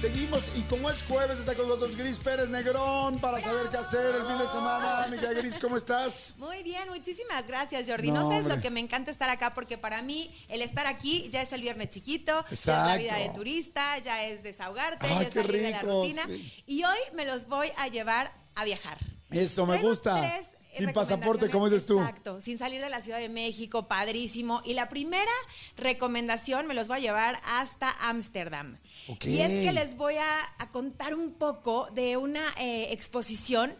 [0.00, 4.14] Seguimos y como es jueves está con nosotros Gris Pérez Negrón para saber qué hacer
[4.14, 5.04] el fin de semana.
[5.04, 6.34] Amiga Gris, ¿cómo estás?
[6.38, 8.10] Muy bien, muchísimas gracias, Jordi.
[8.10, 11.28] No, No, sabes lo que me encanta estar acá porque para mí el estar aquí
[11.30, 15.20] ya es el viernes chiquito, ya es la vida de turista, ya es desahogarte, ya
[15.20, 16.22] es salir de la rico, rutina.
[16.26, 16.62] sí.
[16.66, 18.98] Y hoy me los voy a llevar a viajar.
[19.30, 20.18] Eso me Traigo gusta.
[20.18, 21.98] tres, Sin pasaporte, como dices tú.
[22.00, 24.62] Exacto, sin salir de la Ciudad de México, padrísimo.
[24.64, 25.30] Y la primera
[25.76, 28.78] recomendación me los voy a llevar hasta Ámsterdam.
[29.08, 29.24] Ok.
[29.26, 33.74] Y es que les voy a, a contar un poco de una eh, exposición.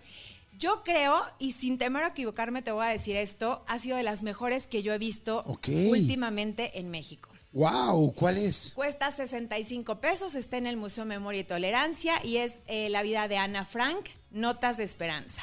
[0.59, 4.03] Yo creo, y sin temor a equivocarme, te voy a decir esto, ha sido de
[4.03, 7.31] las mejores que yo he visto últimamente en México.
[7.53, 8.73] Wow, ¿cuál es?
[8.75, 13.27] Cuesta 65 pesos, está en el Museo Memoria y Tolerancia y es eh, la vida
[13.27, 15.43] de Ana Frank, Notas de Esperanza.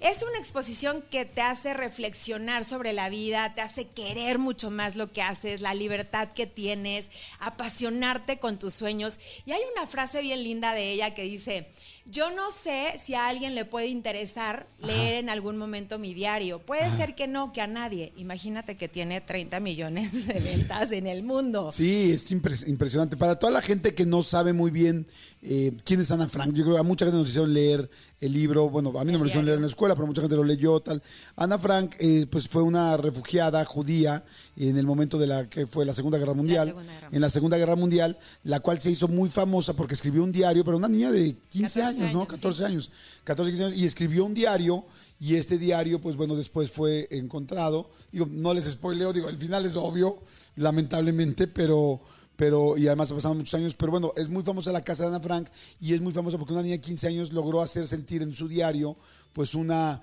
[0.00, 4.94] Es una exposición que te hace reflexionar sobre la vida, te hace querer mucho más
[4.94, 9.18] lo que haces, la libertad que tienes, apasionarte con tus sueños.
[9.46, 11.70] Y hay una frase bien linda de ella que dice,
[12.10, 16.60] yo no sé si a alguien le puede interesar leer en algún momento mi diario.
[16.60, 18.12] Puede ser que no, que a nadie.
[18.16, 21.70] Imagínate que tiene 30 millones de ventas en el mundo.
[21.72, 23.16] Sí, es impres- impresionante.
[23.16, 25.06] Para toda la gente que no sabe muy bien
[25.42, 27.90] eh, quién es Ana Frank, yo creo que a mucha gente nos hicieron leer
[28.20, 28.70] el libro.
[28.70, 30.44] Bueno, a mí no me lo hicieron leer en la escuela, pero mucha gente lo
[30.44, 31.02] leyó, tal.
[31.36, 34.24] Ana Frank, eh, pues fue una refugiada judía
[34.56, 36.68] en el momento de la que fue la Segunda Guerra Mundial.
[36.68, 40.22] Segunda Guerra en la Segunda Guerra Mundial, la cual se hizo muy famosa porque escribió
[40.24, 42.20] un diario, pero una niña de 15 14 años, ¿no?
[42.20, 42.90] años, 14 años.
[43.24, 43.78] 14, 15 años.
[43.78, 44.84] Y escribió un diario.
[45.18, 47.90] Y este diario, pues bueno, después fue encontrado.
[48.12, 50.22] Digo, no les spoileo, digo, el final es obvio,
[50.56, 52.00] lamentablemente, pero,
[52.36, 55.20] pero, y además pasaron muchos años, pero bueno, es muy famosa la casa de Ana
[55.20, 55.48] Frank
[55.80, 58.46] y es muy famosa porque una niña de 15 años logró hacer sentir en su
[58.46, 58.96] diario,
[59.32, 60.02] pues una,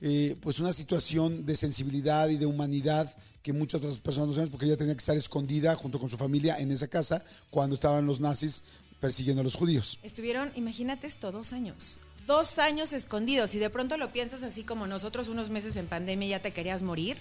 [0.00, 4.50] eh, pues una situación de sensibilidad y de humanidad que muchas otras personas no saben
[4.50, 8.04] porque ella tenía que estar escondida junto con su familia en esa casa cuando estaban
[8.04, 8.62] los nazis
[9.00, 9.98] persiguiendo a los judíos.
[10.02, 11.98] Estuvieron, imagínate esto, dos años.
[12.26, 16.28] Dos años escondidos y de pronto lo piensas así como nosotros unos meses en pandemia
[16.28, 17.16] ya te querías morir.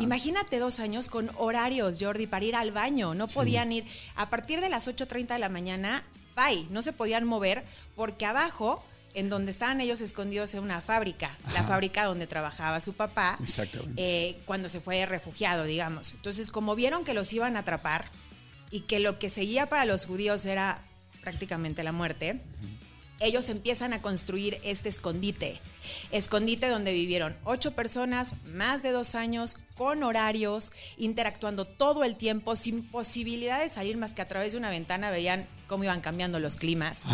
[0.00, 3.14] Imagínate dos años con horarios, Jordi, para ir al baño.
[3.14, 3.84] No podían ir
[4.14, 6.02] a partir de las 8.30 de la mañana,
[6.34, 11.36] bye, no se podían mover porque abajo, en donde estaban ellos escondidos en una fábrica,
[11.52, 14.02] la fábrica donde trabajaba su papá, Exactamente.
[14.02, 16.12] eh, cuando se fue refugiado, digamos.
[16.12, 18.06] Entonces, como vieron que los iban a atrapar
[18.70, 20.82] y que lo que seguía para los judíos era
[21.24, 22.38] prácticamente la muerte,
[23.20, 25.58] ellos empiezan a construir este escondite.
[26.10, 32.56] Escondite donde vivieron ocho personas, más de dos años, con horarios, interactuando todo el tiempo,
[32.56, 36.38] sin posibilidad de salir más que a través de una ventana veían cómo iban cambiando
[36.38, 37.04] los climas.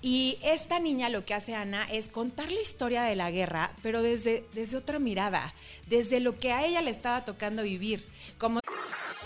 [0.00, 4.02] Y esta niña lo que hace Ana es contar la historia de la guerra, pero
[4.02, 5.54] desde, desde otra mirada,
[5.86, 8.08] desde lo que a ella le estaba tocando vivir.
[8.36, 8.60] Como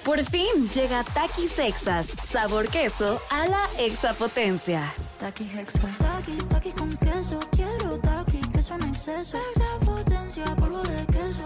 [0.06, 4.80] Por fin llega Takis Sexas, sabor queso a la exapotencia.
[5.18, 5.80] Taki Hexa.
[5.98, 7.40] Taki, taki con queso.
[7.50, 9.36] Quiero taki, queso en exceso.
[9.50, 11.44] Exapotencia, polvo de queso.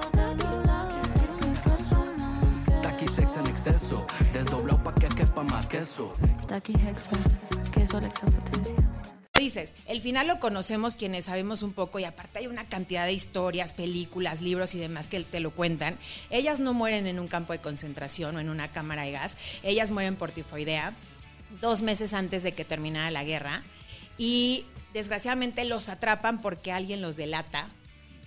[2.82, 6.12] Taki, sex en exceso, desdoblado pa' que quepa más queso.
[6.46, 7.16] Taki Hexa.
[7.72, 8.76] Queso a la exapotencia.
[9.40, 13.12] Dices, el final lo conocemos quienes sabemos un poco y aparte hay una cantidad de
[13.12, 15.98] historias, películas, libros y demás que te lo cuentan.
[16.30, 19.90] Ellas no mueren en un campo de concentración o en una cámara de gas, ellas
[19.90, 20.94] mueren por tifoidea
[21.60, 23.64] dos meses antes de que terminara la guerra
[24.16, 27.68] y desgraciadamente los atrapan porque alguien los delata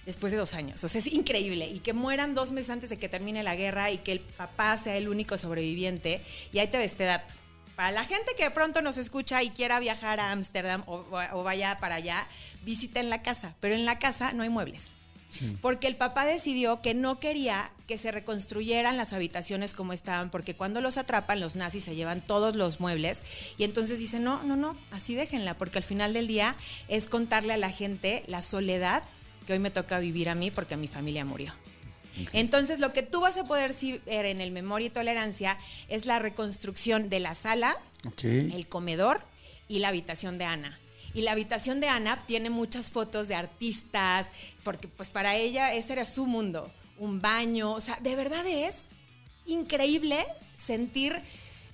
[0.06, 0.84] después de dos años.
[0.84, 1.68] O sea, es increíble.
[1.68, 4.78] Y que mueran dos meses antes de que termine la guerra y que el papá
[4.78, 6.22] sea el único sobreviviente.
[6.52, 7.34] Y ahí te ves este dato.
[7.76, 11.44] Para la gente que de pronto nos escucha y quiera viajar a Ámsterdam o, o
[11.44, 12.28] vaya para allá,
[12.64, 13.56] visiten la casa.
[13.60, 14.96] Pero en la casa no hay muebles.
[15.62, 20.56] Porque el papá decidió que no quería que se reconstruyeran las habitaciones como estaban, porque
[20.56, 23.24] cuando los atrapan, los nazis se llevan todos los muebles.
[23.58, 26.56] Y entonces dice, no, no, no, así déjenla, porque al final del día
[26.88, 29.04] es contarle a la gente la soledad
[29.48, 31.54] que hoy me toca vivir a mí porque mi familia murió.
[32.32, 33.74] Entonces, lo que tú vas a poder
[34.06, 35.58] ver en el Memoria y Tolerancia
[35.88, 37.76] es la reconstrucción de la sala,
[38.24, 39.22] el comedor
[39.68, 40.80] y la habitación de Ana.
[41.14, 44.32] Y la habitación de Ana tiene muchas fotos de artistas,
[44.64, 48.88] porque pues para ella ese era su mundo, un baño, o sea, de verdad es
[49.46, 50.26] increíble
[50.56, 51.22] sentir...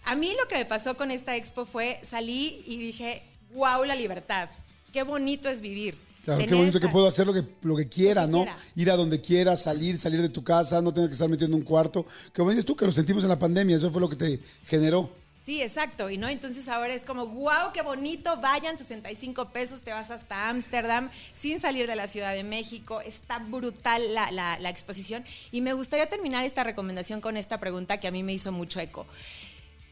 [0.06, 3.21] A mí lo que me pasó con esta expo fue, salí y dije,
[3.53, 4.50] wow, la libertad.
[4.94, 5.97] qué bonito es vivir.
[6.24, 8.38] Claro, qué bonito esta- que puedo hacer lo que, lo que quiera, Lo que ¿no?
[8.44, 8.57] quiera.
[8.75, 11.62] Ir a donde quiera, salir, salir de tu casa, no tener que estar metiendo en
[11.63, 12.06] un cuarto.
[12.36, 15.10] Como dices tú, que lo sentimos en la pandemia, eso fue lo que te generó.
[15.45, 16.12] Sí, exacto.
[16.12, 20.50] Y no, entonces ahora es como, wow, qué bonito, vayan, 65 pesos, te vas hasta
[20.50, 23.01] Ámsterdam sin salir de la Ciudad de México.
[23.01, 25.24] Está brutal la, la- la exposición.
[25.51, 28.80] Y me gustaría terminar esta recomendación con esta pregunta que a mí me hizo mucho
[28.80, 29.07] eco.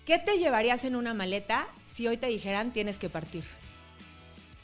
[0.06, 3.44] ¿Qué te llevarías en una maleta si hoy te dijeran tienes que partir?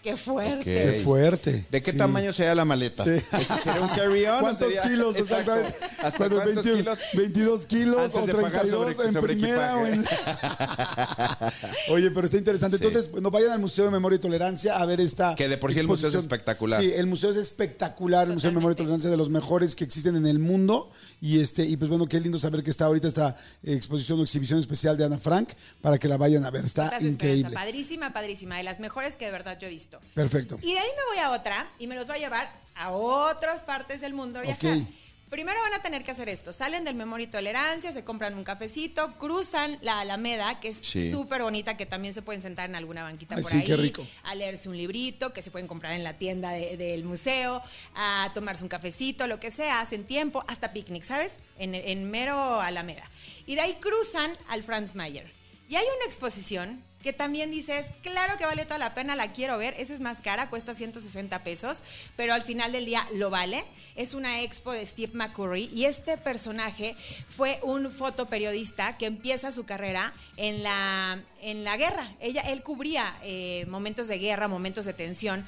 [0.04, 0.64] Qué fuerte.
[0.66, 1.66] Qué fuerte.
[1.72, 1.98] ¿De qué Sí.
[1.98, 3.06] tamaño sería la maleta?
[3.06, 3.12] Sí.
[3.40, 4.42] ¿Ese sería un carry-on?
[4.42, 5.76] ¿Cuántos sería- kilos exactamente?
[6.00, 6.42] ¿Hasta ¿Cuántos?
[6.42, 7.00] cuántos 21, kilos?
[7.14, 10.06] 22 kilos Antes o de pagar 32 sobre- en sobre primera o en...
[11.90, 12.78] Oye, pero está interesante.
[12.78, 12.84] Sí.
[12.86, 15.72] Entonces, bueno, vayan al Museo de Memoria y Tolerancia a ver esta Que de por
[15.74, 16.82] sí el museo es espectacular.
[16.82, 19.84] Sí, el museo es espectacular, el Museo de Memoria y Tolerancia de los mejores que
[19.86, 20.92] existen en el mundo
[21.22, 24.60] y este y pues bueno, qué lindo saber que está ahorita esta exposición o exhibición
[24.60, 25.50] especial de Ana Frank
[25.82, 26.66] para que la vayan a ver.
[26.66, 27.54] Está Estás increíble.
[27.54, 28.58] Padrísima, padrísima.
[28.58, 29.93] De las mejores que de verdad yo he visto.
[30.14, 30.58] Perfecto.
[30.62, 33.62] Y de ahí me voy a otra y me los voy a llevar a otras
[33.64, 34.78] partes del mundo a viajar.
[34.78, 34.88] Ok.
[35.30, 36.54] Primero van a tener que hacer esto.
[36.54, 41.10] Salen del Memoria y Tolerancia, se compran un cafecito, cruzan la Alameda, que es Sí.
[41.10, 43.64] súper bonita, que también se pueden sentar en alguna banquita Ay, por sí, ahí.
[43.64, 44.06] qué rico.
[44.26, 47.64] A leerse un librito, que se pueden comprar en la tienda de- del museo,
[47.96, 51.40] a tomarse un cafecito, lo que sea, hacen tiempo, hasta picnic, ¿sabes?
[51.58, 53.10] En, en mero Alameda.
[53.48, 55.34] Y de ahí cruzan al Franz Mayer.
[55.68, 59.58] Y hay una exposición que también dices, claro que vale toda la pena, la quiero
[59.58, 61.84] ver, esa es más cara, cuesta 160 pesos,
[62.16, 63.66] pero al final del día lo vale.
[63.96, 66.96] Es una expo de Steve McCurry y este personaje
[67.28, 72.16] fue un fotoperiodista que empieza su carrera en la, en la guerra.
[72.22, 75.46] Ella, él cubría eh, momentos de guerra, momentos de tensión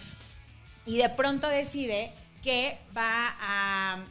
[0.85, 2.11] y de pronto decide
[2.43, 4.03] que va a,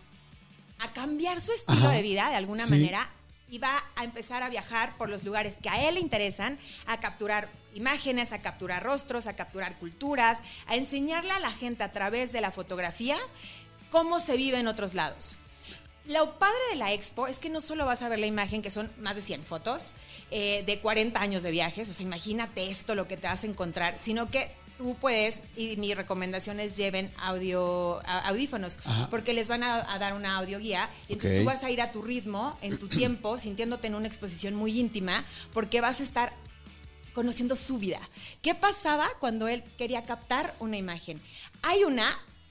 [0.78, 1.90] a cambiar su estilo Ajá.
[1.92, 2.70] de vida de alguna Sí.
[2.70, 3.10] manera
[3.54, 6.98] y va a empezar a viajar por los lugares que a él le interesan, a
[6.98, 12.32] capturar imágenes, a capturar rostros, a capturar culturas, a enseñarle a la gente a través
[12.32, 13.16] de la fotografía
[13.90, 15.38] cómo se vive en otros lados.
[16.04, 18.72] Lo padre de la expo es que no solo vas a ver la imagen, que
[18.72, 19.92] son más de 100 fotos,
[20.32, 23.46] eh, de 40 años de viajes, o sea, imagínate esto, lo que te vas a
[23.46, 29.08] encontrar, sino que tú puedes, y mi recomendación es lleven audio, audífonos, Ajá.
[29.10, 31.92] porque les van a, a dar una audioguía, y entonces tú vas a ir a
[31.92, 36.32] tu ritmo, en tu tiempo, sintiéndote en una exposición muy íntima, porque vas a estar
[37.14, 38.00] conociendo su vida.
[38.42, 41.20] ¿Qué pasaba cuando él quería captar una imagen?
[41.62, 42.06] Hay una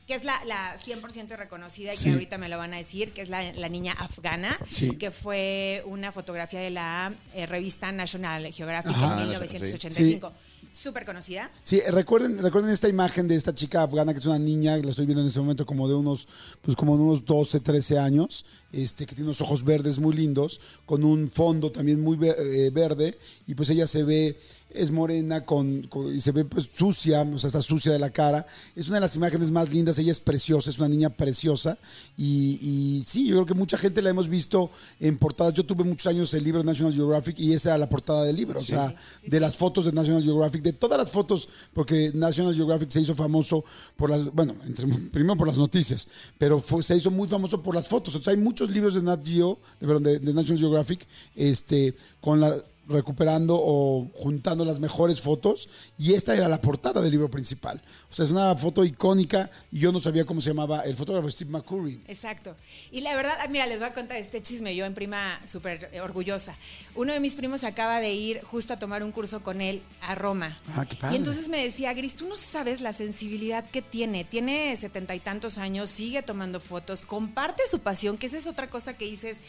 [0.08, 2.04] que es la, la 100% reconocida y Sí.
[2.06, 4.98] que ahorita me lo van a decir, que es la, la niña afgana, Sí.
[4.98, 9.22] que fue una fotografía de la eh, revista National Geographic Ajá.
[9.22, 10.34] en 1985.
[10.74, 11.52] Súper conocida.
[11.64, 15.06] Sí, recuerden, recuerden esta imagen de esta chica afgana que es una niña, la estoy
[15.06, 16.28] viendo en este momento como de unos,
[16.64, 20.60] pues como de unos 12, 13 años, este, que tiene unos ojos verdes muy lindos,
[20.88, 24.40] con un fondo también muy eh, verde, y pues ella se ve,
[24.74, 28.10] es morena con, con- y se ve pues sucia, o sea, está sucia de la
[28.10, 28.46] cara.
[28.76, 31.78] Es una de las imágenes más lindas, ella es preciosa, es una niña preciosa,
[32.18, 35.54] y, y sí, yo creo que mucha gente la hemos visto en portadas.
[35.54, 38.60] Yo tuve muchos años el libro National Geographic y esa era la portada del libro,
[38.60, 42.90] o sea, de las fotos de National Geographic, de todas las fotos, porque National Geographic
[42.90, 43.64] se hizo famoso
[43.96, 47.76] por las, bueno, entre- primero por las noticias, pero fue- se hizo muy famoso por
[47.76, 48.16] las fotos.
[48.16, 51.94] O sea, hay muchos libros de Nat Geo, de, perdón, de, de National Geographic, este,
[52.22, 52.56] con la
[52.88, 57.82] recuperando o juntando las mejores fotos y esta era la portada del libro principal.
[58.10, 61.30] O sea, es una foto icónica y yo no sabía cómo se llamaba el fotógrafo
[61.32, 62.02] Steve McCurry.
[62.08, 62.56] Exacto.
[62.92, 65.90] Y la verdad, ah, mira, les voy a contar este chisme, yo en prima súper
[66.04, 66.58] orgullosa.
[66.96, 70.16] Uno de mis primos acaba de ir justo a tomar un curso con él a
[70.16, 70.60] Roma.
[70.76, 71.16] Ah, qué padre.
[71.16, 74.24] Y entonces me decía, Gris, tú no sabes la sensibilidad que tiene.
[74.24, 78.70] Tiene setenta y tantos años, sigue tomando fotos, comparte su pasión, que esa es otra
[78.70, 79.42] cosa que dices,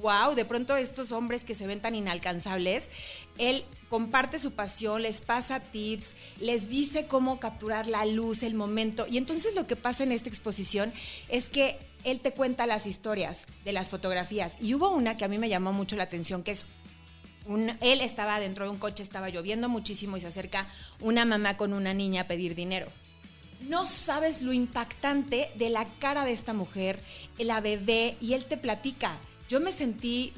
[0.00, 2.77] wow, de pronto estos hombres que se ven tan inalcanzables,
[3.38, 9.06] él comparte su pasión, les pasa tips, les dice cómo capturar la luz, el momento.
[9.08, 10.92] Y entonces lo que pasa en esta exposición
[11.28, 14.56] es que él te cuenta las historias de las fotografías.
[14.60, 16.66] Y hubo una que a mí me llamó mucho la atención, que es
[17.80, 20.68] él estaba dentro de un coche, estaba lloviendo muchísimo y se acerca
[21.00, 22.88] una mamá con una niña a pedir dinero.
[23.60, 27.02] No sabes lo impactante de la cara de esta mujer,
[27.38, 29.18] la bebé, y él te platica.
[29.48, 30.32] Yo me sentí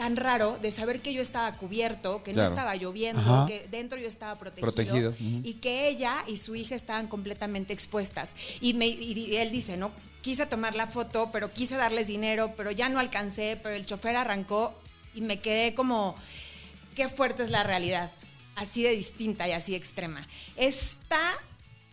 [0.00, 2.48] tan raro de saber que yo estaba cubierto, que Claro.
[2.48, 3.44] no estaba lloviendo, Ajá.
[3.46, 8.34] que dentro yo estaba protegido, Protegido, y que ella y su hija estaban completamente expuestas.
[8.62, 9.90] Y, me, y él dice, no,
[10.22, 14.16] quise tomar la foto, pero quise darles dinero, pero ya no alcancé, pero el chofer
[14.16, 14.74] arrancó
[15.14, 16.16] y me quedé como,
[16.94, 18.10] qué fuerte es la realidad,
[18.56, 20.26] así de distinta y así extrema.
[20.56, 21.20] Está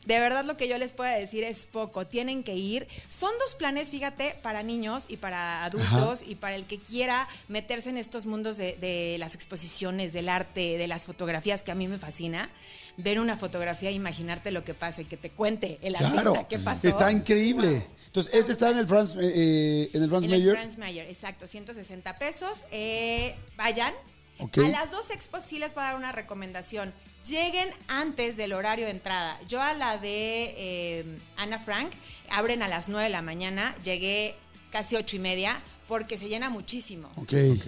[0.07, 2.07] De verdad lo que yo les puedo decir es poco.
[2.07, 2.87] Tienen que ir.
[3.09, 7.89] Son dos planes, fíjate, para niños y para adultos y para el que quiera meterse
[7.89, 11.87] en estos mundos de, de las exposiciones, del arte, de las fotografías, que a mí
[11.89, 12.49] me fascina.
[12.95, 16.47] Ver una fotografía e imaginarte lo que pasa y que te cuente el artista Claro,
[16.49, 16.87] qué pasó.
[16.87, 17.85] está increíble.
[18.05, 20.51] Entonces, ese está en el Franz, eh, eh, en el Franz En el.
[20.51, 22.59] Franz Mayer, exacto, 160 pesos.
[22.71, 23.93] Eh, vayan.
[24.39, 26.93] A las dos expos sí les voy a dar una recomendación.
[27.25, 29.39] Lleguen antes del horario de entrada.
[29.47, 31.91] Yo a la de eh, Ana Frank,
[32.29, 34.35] abren a las 9 de la mañana, llegué
[34.71, 37.09] casi ocho y media porque se llena muchísimo.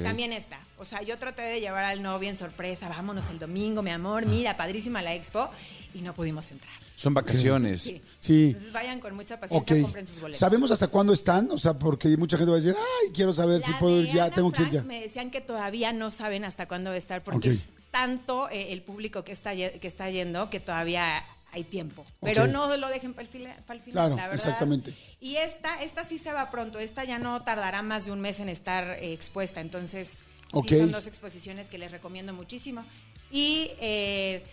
[0.04, 0.60] También está.
[0.78, 4.26] O sea, yo traté de llevar al novio en sorpresa, vámonos el domingo, mi amor,
[4.26, 5.50] mira, padrísima la expo,
[5.94, 6.74] y no pudimos entrar.
[7.00, 7.82] Son vacaciones.
[7.82, 8.02] Sí.
[8.20, 8.48] Sí.
[8.48, 9.82] Entonces vayan con mucha paciencia, Ok.
[9.84, 10.38] compren sus boletos.
[10.40, 11.50] ¿Sabemos hasta cuándo están?
[11.50, 14.04] O sea, porque mucha gente va a decir, ay, quiero saber si La puedo de
[14.04, 14.88] ir ya, Ana tengo que ir Frank ya.
[14.88, 17.56] Me decían que todavía no saben hasta cuándo va a estar porque Ok.
[17.56, 22.06] es tanto eh, el público que está, que está yendo que todavía hay tiempo.
[22.22, 22.50] Pero Ok.
[22.50, 24.46] no lo dejen para el, fila- para el final, Claro, la verdad.
[24.46, 24.94] exactamente.
[25.22, 26.80] Y esta, esta sí se va pronto.
[26.80, 29.62] Esta ya no tardará más de un mes en estar eh, expuesta.
[29.62, 30.20] Entonces,
[30.52, 30.68] Ok.
[30.68, 32.84] sí son dos exposiciones que les recomiendo muchísimo.
[33.32, 34.44] Y eh,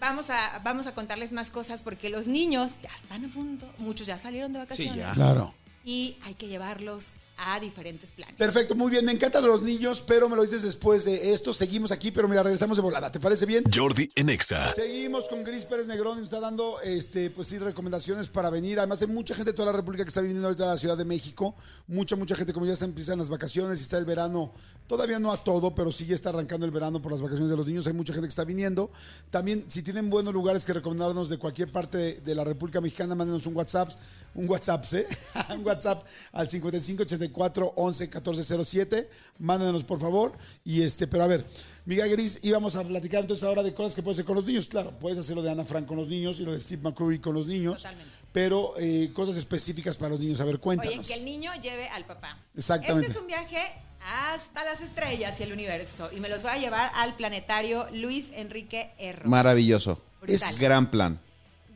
[0.00, 3.66] vamos, a, vamos a contarles más cosas porque los niños ya están a punto.
[3.78, 4.96] Muchos ya salieron de vacaciones.
[4.96, 5.12] ya.
[5.12, 5.54] Claro.
[5.84, 8.36] Y hay que llevarlos a diferentes planes.
[8.36, 9.04] Perfecto, muy bien.
[9.04, 11.54] Me encantan los niños, pero me lo dices después de esto.
[11.54, 13.10] Seguimos aquí, pero mira, regresamos de volada.
[13.10, 13.64] ¿Te parece bien?
[13.74, 14.74] Jordi en Exa.
[14.74, 18.78] Seguimos con Gris Pérez Negrón y nos está dando, este, pues sí, recomendaciones para venir.
[18.78, 20.98] Además, hay mucha gente de toda la República que está viniendo ahorita a la Ciudad
[20.98, 21.54] de México.
[21.86, 24.52] Mucha, mucha gente, como ya se empiezan las vacaciones y está el verano.
[24.86, 27.56] Todavía no a todo, pero sí ya está arrancando el verano por las vacaciones de
[27.56, 27.86] los niños.
[27.86, 28.90] Hay mucha gente que está viniendo.
[29.30, 33.14] También, si tienen buenos lugares que recomendarnos de cualquier parte de, de la República Mexicana,
[33.14, 33.90] mándenos un WhatsApp.
[34.34, 35.06] Un WhatsApp, ¿eh?
[35.54, 39.08] un WhatsApp al 5584 11 1407.
[39.38, 40.32] Mándenos, por favor.
[40.64, 41.46] Y este, pero a ver,
[41.84, 44.68] Miguel Gris, íbamos a platicar entonces ahora de cosas que puedes hacer con los niños.
[44.68, 47.18] Claro, puedes hacer lo de Ana Frank con los niños y lo de Steve McCurry
[47.18, 47.76] con los niños.
[47.76, 48.10] Totalmente.
[48.32, 50.40] Pero eh, cosas específicas para los niños.
[50.40, 51.08] A ver, Oye, cuéntanos.
[51.08, 52.38] que el niño lleve al papá.
[52.56, 53.06] Exactamente.
[53.06, 53.58] Este es un viaje
[54.06, 56.10] hasta las estrellas y el universo.
[56.12, 59.28] Y me los voy a llevar al planetario Luis Enrique Erro.
[59.28, 60.00] Maravilloso.
[60.20, 60.34] Brutal.
[60.34, 61.18] Es gran plan.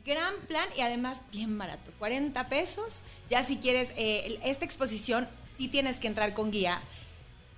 [0.05, 1.91] Gran plan y además bien barato.
[1.99, 3.01] 40 pesos.
[3.29, 6.81] Ya si quieres, eh, esta exposición sí tienes que entrar con guía.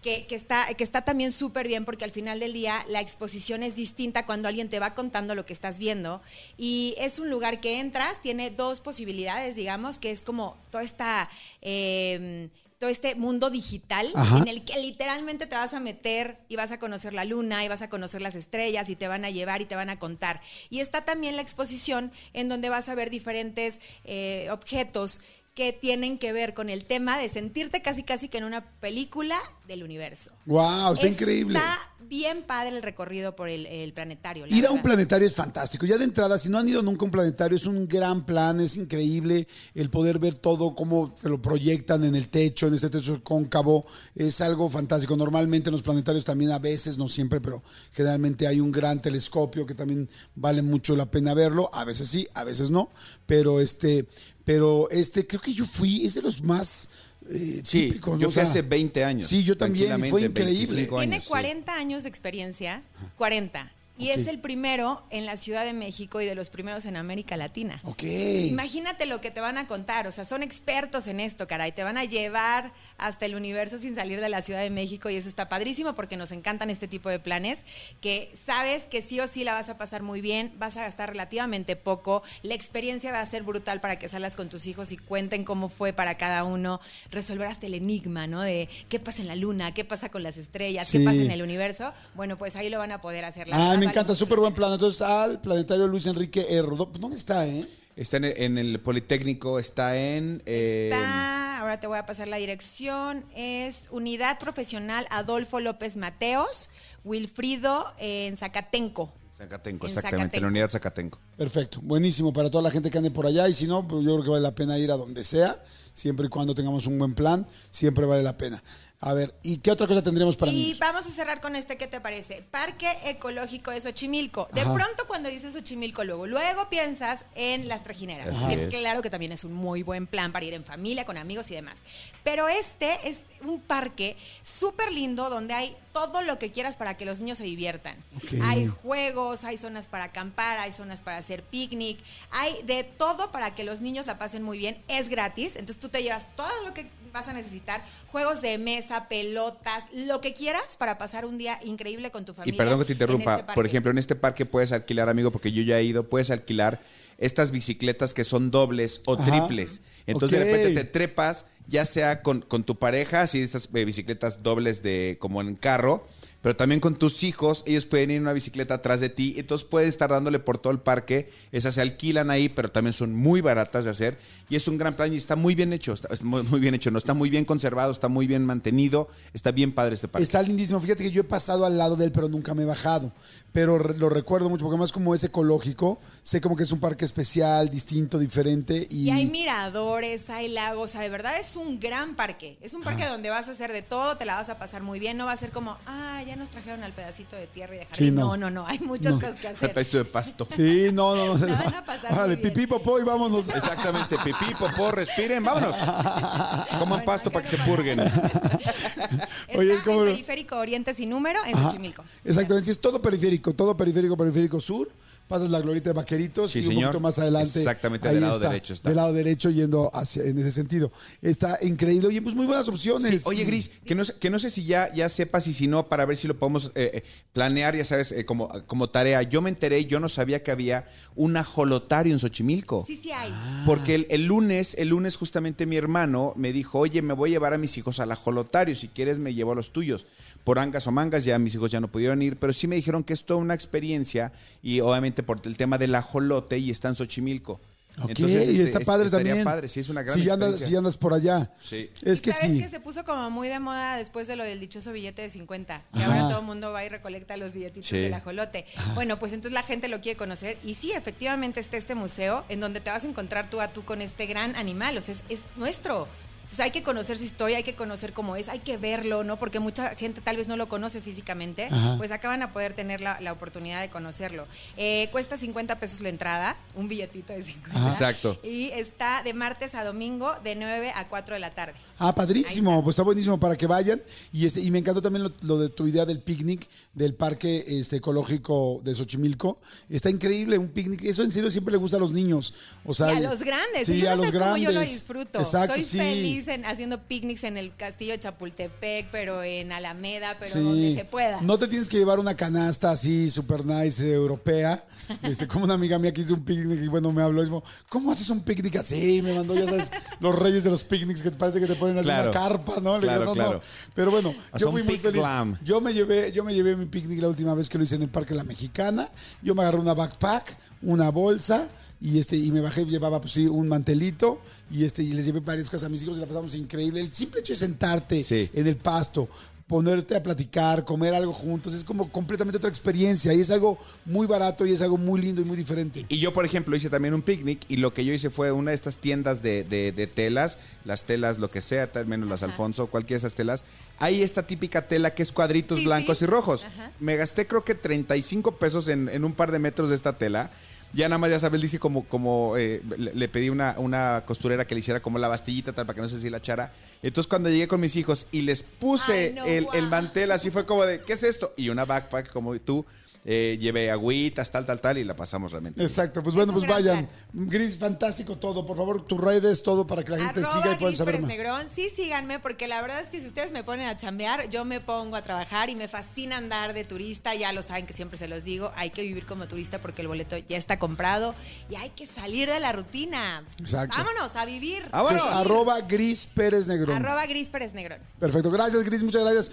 [0.04, 3.64] Que, que está, que está también súper bien porque al final del día la exposición
[3.64, 6.22] es distinta cuando alguien te va contando lo que estás viendo
[6.56, 11.30] y es un lugar que entras, tiene dos posibilidades, digamos, que es como toda esta...
[11.62, 12.48] eh,
[12.80, 14.38] todo este mundo digital Ajá.
[14.38, 17.68] en el que literalmente te vas a meter y vas a conocer la luna y
[17.68, 20.42] vas a conocer las estrellas y te van a llevar y te van a contar.
[20.70, 25.22] Y está también la exposición en donde vas a ver diferentes eh, objetos
[25.58, 29.36] que tienen que ver con el tema de sentirte casi casi que en una película
[29.68, 30.30] del universo.
[30.46, 31.58] Wow, está increíble.
[31.58, 34.46] Está bien padre el recorrido por el, el planetario.
[34.46, 35.88] la Ir a un planetario es fantástico.
[35.88, 38.62] Ya de entrada, si no han ido nunca a un planetario, es un gran plan,
[38.62, 42.92] es increíble el poder ver todo, cómo te lo proyectan en el techo, en este
[42.92, 45.18] techo cóncavo, es algo fantástico.
[45.18, 49.66] Normalmente en los planetarios también a veces, no siempre, pero generalmente hay un gran telescopio
[49.66, 51.72] que también vale mucho la pena verlo.
[51.74, 52.92] A veces sí, a veces no,
[53.26, 54.06] pero este,
[54.48, 56.88] pero este, creo que yo fui, es de los más
[57.30, 58.14] eh, Sí, típicos.
[58.14, 58.22] ¿no?
[58.22, 59.28] yo O fui sea, hace 20 años.
[59.28, 60.56] Sí, yo también, y fue increíble.
[60.88, 61.30] 25 Tiene años, sí.
[61.30, 62.82] 40 años de experiencia,
[63.18, 63.70] 40.
[63.98, 67.36] Y es el primero en la Ciudad de México y de los primeros en América
[67.38, 67.80] Latina.
[67.84, 68.04] Ok.
[68.04, 71.84] Imagínate lo que te van a contar, o sea, son expertos en esto, caray, te
[71.84, 75.28] van a llevar hasta el universo sin salir de la Ciudad de México y eso
[75.30, 77.66] está padrísimo porque nos encantan este tipo de planes,
[78.02, 81.10] que sabes que sí o sí la vas a pasar muy bien, vas a gastar
[81.10, 84.98] relativamente poco, la experiencia va a ser brutal para que salgas con tus hijos y
[84.98, 86.80] cuenten cómo fue para cada uno,
[87.12, 88.42] resolver hasta el enigma, ¿no?
[88.42, 91.00] De qué pasa en la luna, qué pasa con las estrellas, Sí.
[91.00, 93.48] qué pasa en el universo, bueno, pues ahí lo van a poder hacer.
[93.48, 94.74] La Ah, me encanta, mucho súper buen plan.
[94.74, 96.76] Entonces, al planetario Luis Enrique Erro.
[96.76, 97.68] ¿Dó- ¿Dónde está, eh?
[97.96, 100.44] Está en el, en el Politécnico, está en...
[100.46, 106.70] eh, Está, ahora te voy a pasar la dirección, es Unidad Profesional Adolfo López Mateos,
[107.04, 109.12] Wilfrido en Zacatenco.
[109.36, 111.20] Zacatenco, en exactamente, en la unidad Zacatenco.
[111.38, 114.14] Perfecto, buenísimo para toda la gente que ande por allá y si no, pues yo
[114.14, 115.58] creo que vale la pena ir a donde sea,
[115.94, 118.64] siempre y cuando tengamos un buen plan, siempre vale la pena.
[119.00, 120.80] A ver, ¿y qué otra cosa tendríamos para y niños?
[120.80, 122.44] vamos a cerrar con este, ¿qué te parece?
[122.50, 124.50] Parque Ecológico de Xochimilco.
[124.54, 124.74] De Ajá.
[124.74, 128.28] pronto cuando dices Xochimilco, luego, luego piensas en las trajineras.
[128.36, 128.70] Así que es.
[128.74, 131.54] claro que también es un muy buen plan para ir en familia, con amigos y
[131.54, 131.78] demás.
[132.24, 137.06] Pero este es un parque súper lindo donde hay todo lo que quieras para que
[137.06, 138.04] los niños se diviertan.
[138.42, 142.00] Hay juegos, hay zonas para acampar, hay zonas para hacer picnic,
[142.32, 144.84] hay de todo para que los niños la pasen muy bien.
[144.88, 146.88] Es gratis, entonces tú te llevas todo lo que
[147.18, 147.82] vas a necesitar,
[148.12, 152.36] juegos de mesa, pelotas, lo que quieras para pasar un día increíble con tu Y
[152.36, 152.58] familia.
[152.58, 155.64] perdón que te interrumpa, este por ejemplo, en este parque puedes alquilar, amigo, porque yo
[155.64, 156.80] ya he ido, puedes alquilar
[157.18, 159.26] estas bicicletas que son dobles o Ajá.
[159.26, 159.82] triples.
[160.06, 164.44] Entonces de repente te trepas, ya sea con, con tu pareja, así estas eh, bicicletas
[164.44, 166.08] dobles de como en carro,
[166.48, 169.68] pero también con tus hijos, ellos pueden ir en una bicicleta atrás de ti, entonces
[169.68, 173.42] puedes estar dándole por todo el parque, esas se alquilan ahí, pero también son muy
[173.42, 176.24] baratas de hacer y es un gran plan y está muy bien hecho, está, es
[176.24, 179.74] muy, muy bien hecho, no está muy bien conservado, está muy bien mantenido, está bien
[179.74, 180.24] padre este parque.
[180.24, 180.80] Está lindísimo.
[180.80, 183.12] Fíjate que yo he pasado al lado de él, pero nunca me he bajado.
[183.52, 186.80] Pero re- lo recuerdo mucho, porque más como es ecológico, sé como que es un
[186.80, 188.88] parque especial, distinto, diferente.
[188.90, 192.58] Y, Y hay miradores, hay lagos, o sea, de verdad es un gran parque.
[192.62, 195.00] Es un parque donde vas a hacer de todo, te la vas a pasar muy
[195.00, 197.80] bien, no va a ser como, ah, ya nos trajeron al pedacito de tierra y
[197.80, 198.06] de jardín.
[198.08, 198.26] Sí, no.
[198.36, 198.38] no.
[198.38, 199.20] no, no, hay muchas No.
[199.20, 199.78] cosas que hacer.
[199.78, 200.48] Esto de pasto.
[200.50, 201.46] Sí, no, no, no.
[201.48, 203.50] La van a pasar Órale, pipí, popó y vámonos.
[203.50, 205.76] Exactamente, pipí, popó, respiren, vámonos.
[206.80, 208.00] Coman Bueno, pasto para que se purguen.
[208.02, 209.28] Está
[209.60, 210.12] Oye, en ¿cómo no?
[210.12, 211.66] Periférico Oriente sin número en Ajá.
[211.70, 212.04] Xochimilco.
[212.24, 214.90] Exactamente, sí, es todo periférico, todo periférico, periférico sur.
[215.28, 216.84] Pasas la glorita de Vaqueritos Sí, y un señor.
[216.86, 217.60] poquito más adelante.
[217.60, 218.88] Exactamente, del lado derecho está.
[218.90, 220.90] Del lado derecho yendo hacia, en ese sentido.
[221.22, 222.08] Está increíble.
[222.08, 223.24] Oye, pues muy buenas opciones.
[223.24, 225.68] Sí, Oye, Gris, que no, sé- que no sé si ya, ya sepas y si
[225.68, 229.22] no, para ver si lo podemos eh, eh, planear, ya sabes, eh, como, como tarea.
[229.24, 232.84] Yo me enteré, yo no sabía que había un ajolotario en Xochimilco.
[232.86, 233.34] Sí, sí hay.
[233.66, 237.34] Porque el, el lunes, el lunes justamente mi hermano me dijo, oye, me voy a
[237.34, 240.06] llevar a mis hijos al ajolotario, si quieres me llevo a los tuyos.
[240.44, 243.04] Por angas o mangas, ya mis hijos ya no pudieron ir, pero sí me dijeron
[243.04, 244.32] que es toda una experiencia
[244.64, 247.60] y obviamente por el tema del ajolote y está en Xochimilco.
[248.00, 249.44] Ok, Entonces, y este, está es- padre también.
[249.44, 251.52] padre, sí, es una gran si ya andas, si por allá.
[251.64, 251.90] Sí.
[252.04, 252.60] Es ¿Y que sabes sí.
[252.60, 255.82] que se puso como muy de moda después de lo del dichoso billete de 50?
[255.96, 256.06] Y Ajá.
[256.06, 257.98] ahora todo el mundo va y recolecta los billetitos Sí.
[257.98, 258.66] del ajolote.
[258.94, 260.58] Bueno, pues entonces la gente lo quiere conocer.
[260.64, 263.84] Y sí, efectivamente está este museo en donde te vas a encontrar tú a tú
[263.84, 264.98] con este gran animal.
[264.98, 266.08] O sea, es, es nuestro.
[266.48, 269.38] Entonces hay que conocer su historia, hay que conocer cómo es, hay que verlo, ¿no?
[269.38, 271.96] Porque mucha gente tal vez no lo conoce físicamente, Ajá.
[271.98, 274.48] pues acá van a poder tener la, la oportunidad de conocerlo.
[274.78, 277.78] Eh, cuesta 50 pesos la entrada, un billetito de 50.
[277.78, 277.92] Ajá.
[277.92, 278.40] Exacto.
[278.44, 281.74] Y está de martes a domingo de 9 a 4 de la tarde.
[282.00, 282.84] Ah, padrísimo, está.
[282.86, 284.02] pues está buenísimo para que vayan.
[284.32, 287.66] Y este, y me encantó también lo, lo de tu idea del picnic del parque
[287.68, 289.60] este, ecológico de Xochimilco.
[289.90, 291.04] Está increíble, un picnic.
[291.04, 292.54] Eso en serio siempre le gusta a los niños.
[292.86, 293.86] O sea, y a los grandes.
[293.88, 294.94] Sí, y yo a no los sé cómo yo lo grandes.
[294.94, 295.40] disfruto.
[295.40, 295.98] Exacto, Soy sí.
[295.98, 300.60] feliz en, haciendo picnics en el castillo de Chapultepec, pero en Alameda, pero Sí.
[300.60, 301.40] donde se pueda.
[301.42, 304.84] No te tienes que llevar una canasta así super nice eh, europea.
[305.24, 308.12] Este, como una amiga mía que hizo un picnic y bueno, me habló dijo, ¿cómo
[308.12, 309.22] haces un picnic así?
[309.22, 312.06] Me mandó, ya sabes, los reyes de los picnics que parece que te ponen así
[312.08, 312.30] Claro.
[312.30, 312.98] una carpa, ¿no?
[312.98, 313.54] Le Claro, digo, no, claro.
[313.60, 313.62] no.
[313.96, 315.22] Pero bueno, yo fui muy feliz.
[315.22, 315.58] glam.
[315.64, 318.02] Yo me llevé, yo me llevé mi picnic la última vez que lo hice en
[318.02, 319.10] el Parque La Mexicana.
[319.42, 323.48] Yo me agarré una backpack, una bolsa y este y me bajé llevaba pues sí
[323.48, 324.40] un mantelito
[324.72, 327.02] y este y les llevé varias cosas a mis hijos y la pasamos increíble.
[327.02, 328.50] El simple hecho de sentarte Sí.
[328.54, 329.28] en el pasto,
[329.66, 334.26] ponerte a platicar, comer algo juntos, es como completamente otra experiencia y es algo muy
[334.26, 336.06] barato y es algo muy lindo y muy diferente.
[336.08, 338.72] Y yo, por ejemplo, hice también un picnic y lo que yo hice fue una
[338.72, 342.44] de estas tiendas de, de- de telas, las telas, lo que sea, tal menos las
[342.44, 343.66] Alfonso, cualquiera de esas telas.
[344.00, 346.24] Hay esta típica tela que es cuadritos Sí, blancos sí.
[346.26, 346.64] y rojos.
[346.64, 346.92] Ajá.
[347.02, 350.50] Me gasté creo que 35 pesos en, en un par de metros de esta tela.
[350.94, 354.66] Ya nada más, ya sabes, dice como, como eh, le, le pedí una, una costurera
[354.66, 356.72] que le hiciera como la bastillita tal para que no se deshilachara.
[357.04, 360.50] Entonces cuando llegué con mis hijos y les puse Ay, no, el, el mantel, así
[360.50, 361.54] fue como de, ¿qué es esto?
[361.58, 362.86] Y una backpack como tú,
[363.26, 365.82] eh, llevé agüitas, tal, tal, tal, y la pasamos realmente.
[365.82, 367.08] Exacto, pues bueno, pues vayan.
[367.34, 368.66] Gris, fantástico todo.
[368.66, 371.16] Por favor, tus redes, todo para que la gente Arroba siga y puedan Gris saber
[371.16, 371.38] Pérez más.
[371.38, 371.68] Negrón.
[371.74, 374.80] Sí, síganme, porque la verdad es que si ustedes me ponen a chambear, yo me
[374.80, 377.36] pongo a trabajar y me fascina andar de turista.
[377.36, 378.72] Ya lo saben que siempre se los digo.
[378.76, 381.36] Hay que vivir como turista porque el boleto ya está comprado
[381.70, 383.44] y hay que salir de la rutina.
[383.60, 383.96] Exacto.
[383.98, 384.84] Vámonos a vivir.
[384.92, 385.22] ¡Vámonos!
[385.22, 386.96] Pues, arroba Gris Pérez Negrón.
[386.96, 388.00] Arroba Gris Pérez Negrón.
[388.20, 389.52] Perfecto, gracias Gris, muchas gracias.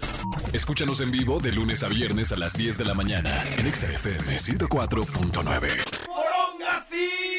[0.53, 6.05] Escúchanos en vivo de lunes a viernes a las 10 de la mañana XFM 104.9.
[6.05, 7.34] ¡Poronga sí!